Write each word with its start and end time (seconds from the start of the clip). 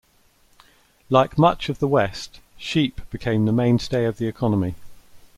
Like 1.11 1.37
much 1.37 1.69
of 1.69 1.77
the 1.77 1.87
west, 1.87 2.39
sheep 2.57 3.01
became 3.11 3.45
the 3.45 3.51
mainstay 3.51 4.05
of 4.05 4.17
the 4.17 4.25
economy. 4.25 4.73